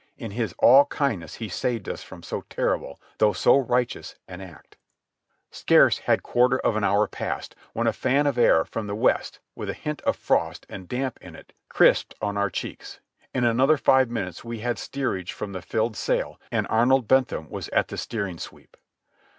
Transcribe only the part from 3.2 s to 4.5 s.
so righteous, an